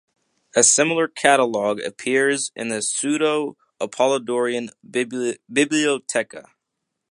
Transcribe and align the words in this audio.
A 0.55 0.63
similar 0.63 1.07
catalogue 1.07 1.79
appears 1.79 2.51
in 2.55 2.69
the 2.69 2.81
Pseudo-Apollodoran 2.81 4.71
"Bibliotheca". 4.89 6.45